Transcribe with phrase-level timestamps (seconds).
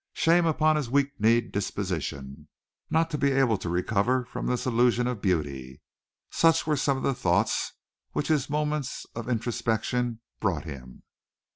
[0.13, 2.47] Shame upon his weak kneed disposition,
[2.89, 5.79] not to be able to recover from this illusion of beauty.
[6.31, 7.73] Such were some of the thoughts
[8.13, 11.03] which his moments of introspection brought him.